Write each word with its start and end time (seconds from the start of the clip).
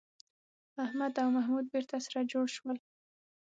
احمد 0.85 1.13
او 1.23 1.27
محمود 1.37 1.65
بېرته 1.73 1.95
سره 2.05 2.19
جوړ 2.31 2.45
شول. 2.55 2.77